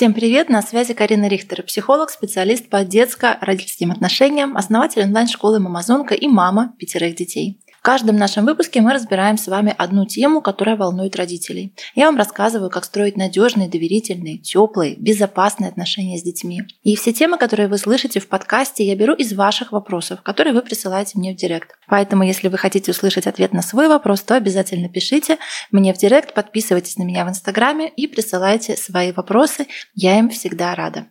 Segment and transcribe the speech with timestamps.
[0.00, 0.48] Всем привет!
[0.48, 7.14] На связи Карина Рихтер, психолог, специалист по детско-родительским отношениям, основатель онлайн-школы «Мамазонка» и мама пятерых
[7.16, 7.60] детей.
[7.80, 11.74] В каждом нашем выпуске мы разбираем с вами одну тему, которая волнует родителей.
[11.94, 16.60] Я вам рассказываю, как строить надежные, доверительные, теплые, безопасные отношения с детьми.
[16.82, 20.60] И все темы, которые вы слышите в подкасте, я беру из ваших вопросов, которые вы
[20.60, 21.70] присылаете мне в директ.
[21.88, 25.38] Поэтому, если вы хотите услышать ответ на свой вопрос, то обязательно пишите
[25.70, 29.66] мне в директ, подписывайтесь на меня в Инстаграме и присылайте свои вопросы.
[29.94, 31.06] Я им всегда рада.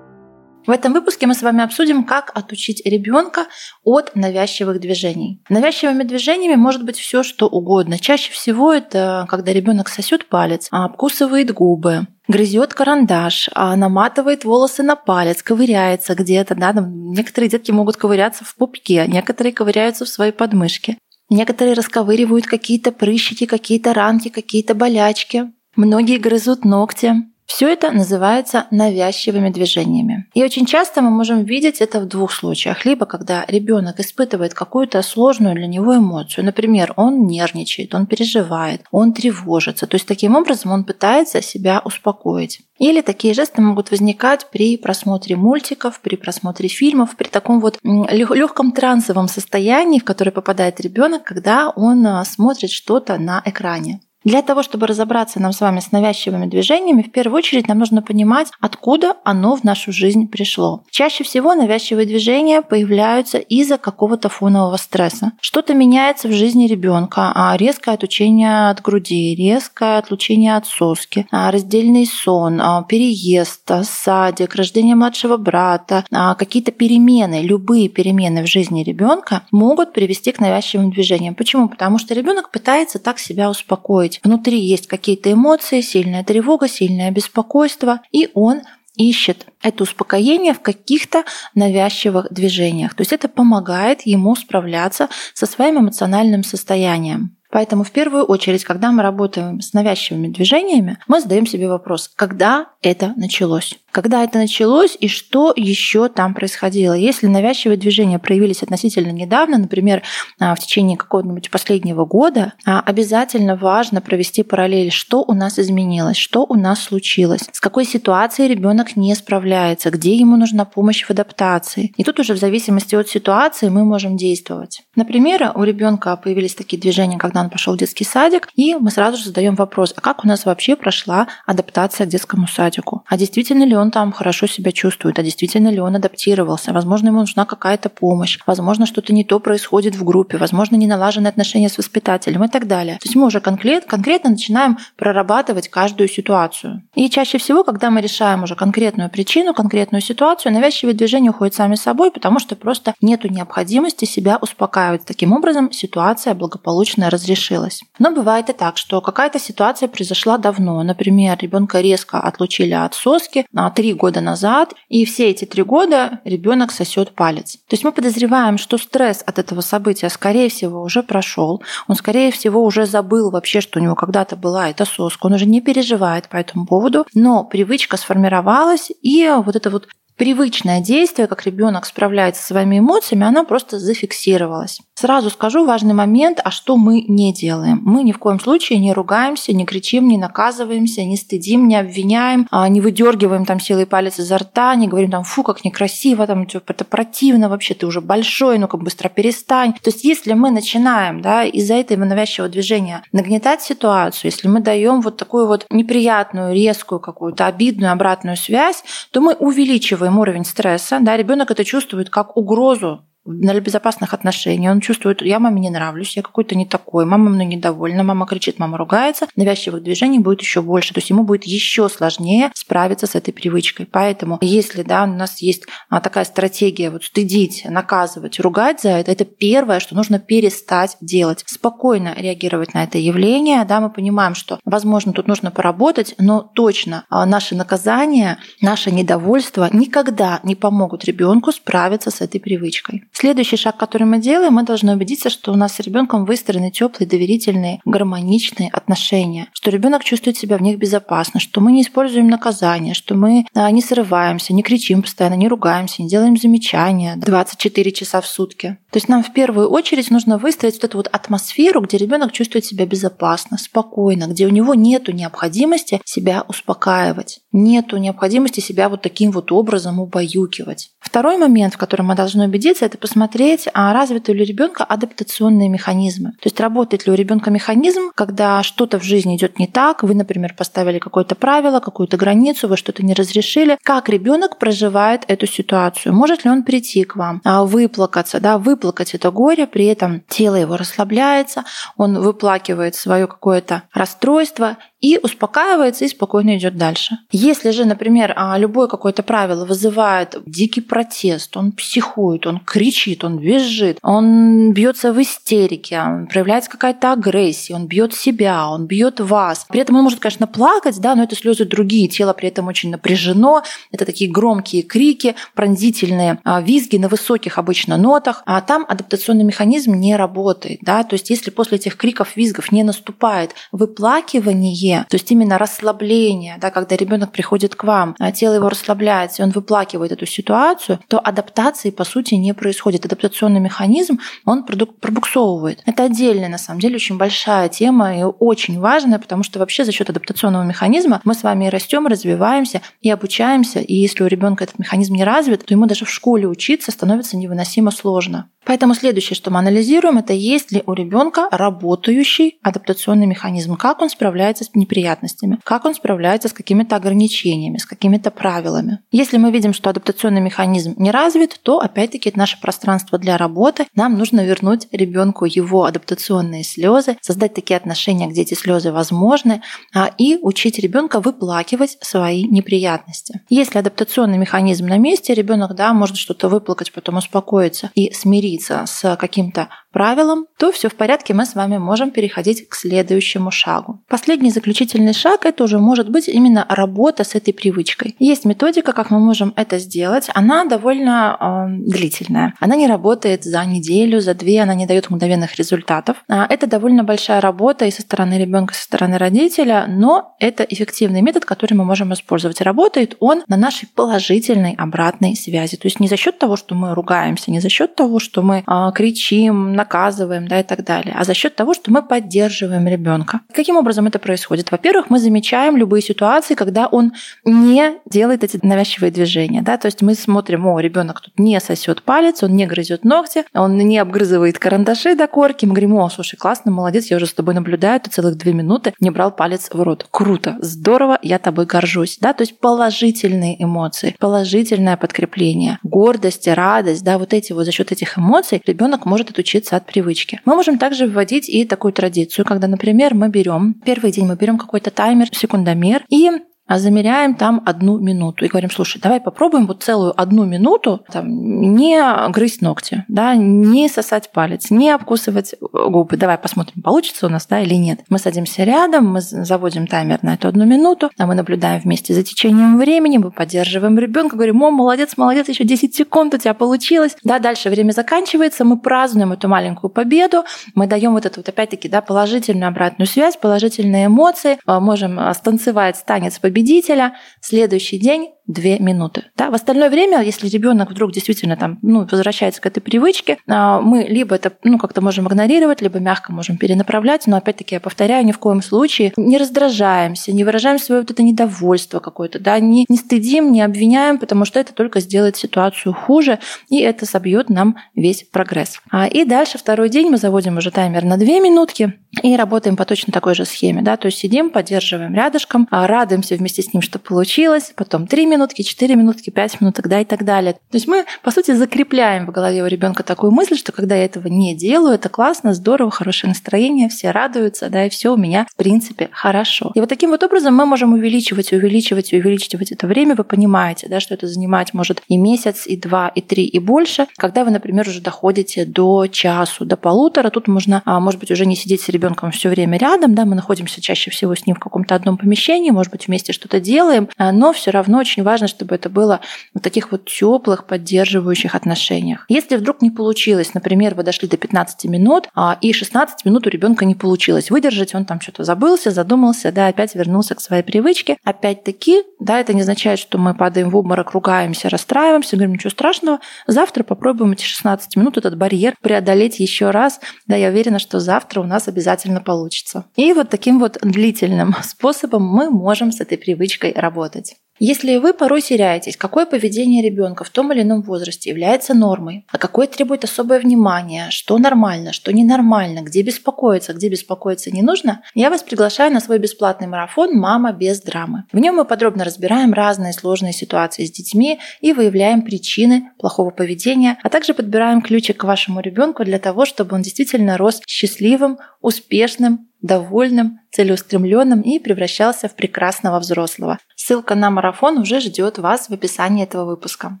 [0.66, 3.46] В этом выпуске мы с вами обсудим, как отучить ребенка
[3.84, 5.42] от навязчивых движений.
[5.50, 7.98] Навязчивыми движениями может быть все, что угодно.
[7.98, 14.96] Чаще всего это когда ребенок сосет палец, обкусывает губы, грызет карандаш, а наматывает волосы на
[14.96, 16.54] палец, ковыряется где-то.
[16.54, 16.72] Да?
[16.72, 20.96] Там некоторые детки могут ковыряться в пупке, некоторые ковыряются в своей подмышке.
[21.28, 25.52] Некоторые расковыривают какие-то прыщики, какие-то ранки, какие-то болячки.
[25.76, 27.14] Многие грызут ногти.
[27.46, 30.26] Все это называется навязчивыми движениями.
[30.34, 32.84] И очень часто мы можем видеть это в двух случаях.
[32.84, 36.44] Либо когда ребенок испытывает какую-то сложную для него эмоцию.
[36.44, 39.86] Например, он нервничает, он переживает, он тревожится.
[39.86, 42.60] То есть таким образом он пытается себя успокоить.
[42.78, 48.72] Или такие жесты могут возникать при просмотре мультиков, при просмотре фильмов, при таком вот легком
[48.72, 54.00] трансовом состоянии, в которое попадает ребенок, когда он а, смотрит что-то на экране.
[54.24, 58.00] Для того, чтобы разобраться нам с вами с навязчивыми движениями, в первую очередь нам нужно
[58.00, 60.82] понимать, откуда оно в нашу жизнь пришло.
[60.90, 65.32] Чаще всего навязчивые движения появляются из-за какого-то фонового стресса.
[65.40, 71.50] Что-то меняется в жизни ребенка, а резкое отучение от груди, резкое отлучение от соски, а
[71.50, 79.42] раздельный сон, а переезд, садик, рождение младшего брата, какие-то перемены, любые перемены в жизни ребенка
[79.50, 81.34] могут привести к навязчивым движениям.
[81.34, 81.68] Почему?
[81.68, 87.10] Потому что ребенок пытается так себя успокоить быть, внутри есть какие-то эмоции, сильная тревога, сильное
[87.10, 88.62] беспокойство, и он
[88.96, 92.94] ищет это успокоение в каких-то навязчивых движениях.
[92.94, 97.36] То есть это помогает ему справляться со своим эмоциональным состоянием.
[97.50, 102.66] Поэтому в первую очередь, когда мы работаем с навязчивыми движениями, мы задаем себе вопрос, когда
[102.82, 103.78] это началось?
[103.94, 106.94] Когда это началось и что еще там происходило?
[106.94, 110.02] Если навязчивые движения проявились относительно недавно, например,
[110.40, 116.16] а, в течение какого-нибудь последнего года, а, обязательно важно провести параллель, что у нас изменилось,
[116.16, 121.10] что у нас случилось, с какой ситуацией ребенок не справляется, где ему нужна помощь в
[121.12, 121.94] адаптации.
[121.96, 124.82] И тут уже в зависимости от ситуации мы можем действовать.
[124.96, 129.18] Например, у ребенка появились такие движения, когда он пошел в детский садик, и мы сразу
[129.18, 133.04] же задаем вопрос, а как у нас вообще прошла адаптация к детскому садику?
[133.06, 137.08] А действительно ли он он там хорошо себя чувствует, а действительно ли он адаптировался, возможно,
[137.08, 141.68] ему нужна какая-то помощь, возможно, что-то не то происходит в группе, возможно, не налажены отношения
[141.68, 142.94] с воспитателем и так далее.
[142.94, 146.82] То есть мы уже конкрет, конкретно начинаем прорабатывать каждую ситуацию.
[146.94, 151.74] И чаще всего, когда мы решаем уже конкретную причину, конкретную ситуацию, навязчивые движения уходят сами
[151.74, 155.04] собой, потому что просто нет необходимости себя успокаивать.
[155.04, 157.82] Таким образом, ситуация благополучно разрешилась.
[157.98, 160.82] Но бывает и так, что какая-то ситуация произошла давно.
[160.82, 166.20] Например, ребенка резко отлучили от соски, от три года назад, и все эти три года
[166.24, 167.56] ребенок сосет палец.
[167.68, 171.62] То есть мы подозреваем, что стресс от этого события, скорее всего, уже прошел.
[171.88, 175.26] Он, скорее всего, уже забыл вообще, что у него когда-то была эта соска.
[175.26, 180.80] Он уже не переживает по этому поводу, но привычка сформировалась, и вот это вот привычное
[180.80, 184.80] действие, как ребенок справляется со своими эмоциями, она просто зафиксировалась.
[184.96, 187.80] Сразу скажу важный момент, а что мы не делаем.
[187.84, 192.46] Мы ни в коем случае не ругаемся, не кричим, не наказываемся, не стыдим, не обвиняем,
[192.52, 196.44] а не выдергиваем там силой палец изо рта, не говорим там, фу, как некрасиво, там,
[196.44, 199.72] это противно вообще, ты уже большой, ну-ка быстро перестань.
[199.72, 205.00] То есть если мы начинаем да, из-за этого навязчивого движения нагнетать ситуацию, если мы даем
[205.00, 211.16] вот такую вот неприятную, резкую какую-то обидную обратную связь, то мы увеличиваем уровень стресса, да,
[211.16, 214.70] ребенок это чувствует как угрозу для безопасных отношений.
[214.70, 218.58] Он чувствует, я маме не нравлюсь, я какой-то не такой, мама мной недовольна, мама кричит,
[218.58, 219.26] мама ругается.
[219.36, 223.86] Навязчивых движений будет еще больше, то есть ему будет еще сложнее справиться с этой привычкой.
[223.86, 229.12] Поэтому если да, у нас есть а, такая стратегия вот стыдить, наказывать, ругать за это,
[229.12, 231.42] это первое, что нужно перестать делать.
[231.46, 233.64] Спокойно реагировать на это явление.
[233.64, 239.68] Да, мы понимаем, что, возможно, тут нужно поработать, но точно а, наши наказания, наше недовольство
[239.72, 243.04] никогда не помогут ребенку справиться с этой привычкой.
[243.16, 247.08] Следующий шаг, который мы делаем, мы должны убедиться, что у нас с ребенком выстроены теплые,
[247.08, 252.92] доверительные, гармоничные отношения, что ребенок чувствует себя в них безопасно, что мы не используем наказание,
[252.92, 258.20] что мы а, не срываемся, не кричим постоянно, не ругаемся, не делаем замечания 24 часа
[258.20, 258.78] в сутки.
[258.90, 262.64] То есть нам в первую очередь нужно выстроить вот эту вот атмосферу, где ребенок чувствует
[262.64, 269.30] себя безопасно, спокойно, где у него нет необходимости себя успокаивать, нет необходимости себя вот таким
[269.30, 270.90] вот образом убаюкивать.
[271.00, 275.68] Второй момент, в котором мы должны убедиться, это посмотреть, а развиты ли у ребенка адаптационные
[275.68, 276.30] механизмы.
[276.40, 280.14] То есть работает ли у ребенка механизм, когда что-то в жизни идет не так, вы,
[280.14, 286.14] например, поставили какое-то правило, какую-то границу, вы что-то не разрешили, как ребенок проживает эту ситуацию,
[286.14, 290.56] может ли он прийти к вам, а, выплакаться, да, выплакать это горе, при этом тело
[290.56, 291.64] его расслабляется,
[291.98, 297.18] он выплакивает свое какое-то расстройство и успокаивается и спокойно идет дальше.
[297.30, 303.36] Если же, например, а, любое какое-то правило вызывает дикий протест, он психует, он кричит, он
[303.36, 309.66] визжит, он бьется в истерике, проявляется какая-то агрессия, он бьет себя, он бьет вас.
[309.68, 312.90] При этом он может, конечно, плакать, да, но это слезы другие, тело при этом очень
[312.90, 313.62] напряжено,
[313.92, 319.92] это такие громкие крики, пронзительные а, визги на высоких обычно нотах, а там адаптационный механизм
[319.92, 325.30] не работает, да, то есть если после этих криков, визгов не наступает выплакивание, то есть
[325.30, 330.12] именно расслабление, да, когда ребенок приходит к вам, а тело его расслабляется, и он выплакивает
[330.12, 333.04] эту ситуацию, то адаптации по сути не происходит.
[333.04, 335.82] Адаптационный механизм, он пробуксовывает.
[335.86, 339.92] Это отдельная, на самом деле, очень большая тема и очень важная, потому что вообще за
[339.92, 343.80] счет адаптационного механизма мы с вами растем, развиваемся и обучаемся.
[343.80, 347.36] И если у ребенка этот механизм не развит, то ему даже в школе учиться становится
[347.36, 348.50] невыносимо сложно.
[348.64, 354.08] Поэтому следующее, что мы анализируем, это есть ли у ребенка работающий адаптационный механизм, как он
[354.08, 359.00] справляется с неприятностями, как он справляется с какими-то ограничениями, с какими-то правилами.
[359.10, 363.86] Если мы видим, что адаптационный механизм не развит, то опять-таки это наше пространство для работы.
[363.94, 369.62] Нам нужно вернуть ребенку его адаптационные слезы, создать такие отношения, где эти слезы возможны,
[369.94, 373.40] а, и учить ребенка выплакивать свои неприятности.
[373.48, 379.16] Если адаптационный механизм на месте, ребенок да, может что-то выплакать, потом успокоиться и смириться с
[379.16, 384.00] каким-то правилам, то все в порядке, мы с вами можем переходить к следующему шагу.
[384.08, 388.16] Последний заключительный шаг это уже может быть именно работа с этой привычкой.
[388.18, 390.28] Есть методика, как мы можем это сделать.
[390.34, 392.54] Она довольно э, длительная.
[392.60, 396.16] Она не работает за неделю, за две, она не дает мгновенных результатов.
[396.28, 400.64] А это довольно большая работа и со стороны ребенка, и со стороны родителя, но это
[400.64, 402.60] эффективный метод, который мы можем использовать.
[402.60, 405.76] Работает он на нашей положительной обратной связи.
[405.76, 408.64] То есть не за счет того, что мы ругаемся, не за счет того, что мы
[408.66, 413.40] э, кричим, наказываем, да, и так далее, а за счет того, что мы поддерживаем ребенка.
[413.52, 414.70] Каким образом это происходит?
[414.70, 417.12] Во-первых, мы замечаем любые ситуации, когда он
[417.44, 422.02] не делает эти навязчивые движения, да, то есть мы смотрим, о, ребенок тут не сосет
[422.02, 426.36] палец, он не грызет ногти, он не обгрызывает карандаши до корки, мы говорим, о, слушай,
[426.36, 429.82] классно, молодец, я уже с тобой наблюдаю, ты целых две минуты не брал палец в
[429.82, 430.06] рот.
[430.10, 437.18] Круто, здорово, я тобой горжусь, да, то есть положительные эмоции, положительное подкрепление, гордость, радость, да,
[437.18, 440.40] вот эти вот за счет этих эмоций ребенок может отучиться от привычки.
[440.44, 444.58] Мы можем также вводить и такую традицию, когда, например, мы берем первый день, мы берем
[444.58, 446.30] какой-то таймер, секундомер и
[446.66, 451.28] а замеряем там одну минуту и говорим, слушай, давай попробуем вот целую одну минуту там,
[451.28, 452.00] не
[452.30, 456.16] грызть ногти, да, не сосать палец, не обкусывать губы.
[456.16, 458.00] Давай посмотрим, получится у нас, да, или нет.
[458.08, 462.22] Мы садимся рядом, мы заводим таймер на эту одну минуту, а мы наблюдаем вместе за
[462.22, 467.16] течением времени, мы поддерживаем ребенка, говорим, о, молодец, молодец, еще 10 секунд у тебя получилось.
[467.24, 470.44] Да, дальше время заканчивается, мы празднуем эту маленькую победу,
[470.74, 475.32] мы даем вот эту вот опять-таки да, положительную обратную связь, положительные эмоции, а, можем а,
[475.34, 477.16] станцевать танец победителя.
[477.40, 479.24] Следующий день две минуты.
[479.36, 479.50] Да?
[479.50, 484.02] В остальное время, если ребенок вдруг действительно там, ну, возвращается к этой привычке, а, мы
[484.02, 488.32] либо это ну, как-то можем игнорировать, либо мягко можем перенаправлять, но опять-таки я повторяю, ни
[488.32, 492.96] в коем случае не раздражаемся, не выражаем свое вот это недовольство какое-то, да, не, не
[492.96, 498.24] стыдим, не обвиняем, потому что это только сделает ситуацию хуже, и это собьет нам весь
[498.24, 498.80] прогресс.
[498.90, 502.84] А, и дальше второй день мы заводим уже таймер на две минутки и работаем по
[502.84, 506.82] точно такой же схеме, да, то есть сидим, поддерживаем рядышком, а, радуемся вместе с ним,
[506.82, 510.54] что получилось, потом три минутки, 4 минутки, 5 минуток, да, и так далее.
[510.54, 514.04] То есть мы, по сути, закрепляем в голове у ребенка такую мысль, что когда я
[514.04, 518.46] этого не делаю, это классно, здорово, хорошее настроение, все радуются, да, и все у меня,
[518.50, 519.72] в принципе, хорошо.
[519.74, 523.14] И вот таким вот образом мы можем увеличивать, увеличивать увеличивать это время.
[523.14, 527.06] Вы понимаете, да, что это занимать может и месяц, и два, и три, и больше.
[527.16, 531.46] Когда вы, например, уже доходите до часу, до полутора, тут можно, а, может быть, уже
[531.46, 534.60] не сидеть с ребенком все время рядом, да, мы находимся чаще всего с ним в
[534.60, 538.74] каком-то одном помещении, может быть, вместе что-то делаем, а, но все равно очень важно, чтобы
[538.74, 539.20] это было
[539.54, 542.24] в таких вот теплых, поддерживающих отношениях.
[542.28, 546.50] Если вдруг не получилось, например, вы дошли до 15 минут, а, и 16 минут у
[546.50, 551.16] ребенка не получилось выдержать, он там что-то забылся, задумался, да, опять вернулся к своей привычке.
[551.24, 556.20] Опять-таки, да, это не означает, что мы падаем в обморок, ругаемся, расстраиваемся, говорим, ничего страшного,
[556.46, 560.00] завтра попробуем эти 16 минут, этот барьер преодолеть еще раз.
[560.26, 562.86] Да, я уверена, что завтра у нас обязательно получится.
[562.96, 567.36] И вот таким вот длительным способом мы можем с этой привычкой работать.
[567.60, 572.36] Если вы порой теряетесь, какое поведение ребенка в том или ином возрасте является нормой, а
[572.36, 578.30] какое требует особое внимание, что нормально, что ненормально, где беспокоиться, где беспокоиться не нужно, я
[578.30, 581.24] вас приглашаю на свой бесплатный марафон «Мама без драмы».
[581.32, 586.98] В нем мы подробно разбираем разные сложные ситуации с детьми и выявляем причины плохого поведения,
[587.04, 592.48] а также подбираем ключик к вашему ребенку для того, чтобы он действительно рос счастливым, успешным,
[592.64, 596.58] довольным, целеустремленным и превращался в прекрасного взрослого.
[596.74, 600.00] Ссылка на марафон уже ждет вас в описании этого выпуска.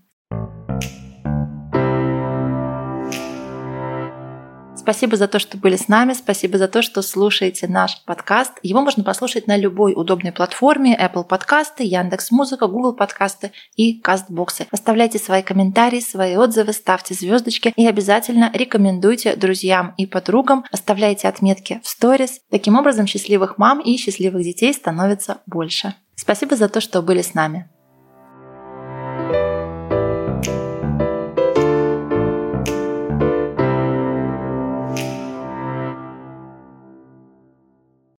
[4.84, 6.12] Спасибо за то, что были с нами.
[6.12, 8.52] Спасибо за то, что слушаете наш подкаст.
[8.62, 14.66] Его можно послушать на любой удобной платформе Apple подкасты, Яндекс Музыка, Google подкасты и Кастбоксы.
[14.70, 20.66] Оставляйте свои комментарии, свои отзывы, ставьте звездочки и обязательно рекомендуйте друзьям и подругам.
[20.70, 22.40] Оставляйте отметки в сторис.
[22.50, 25.94] Таким образом, счастливых мам и счастливых детей становится больше.
[26.14, 27.70] Спасибо за то, что были с нами.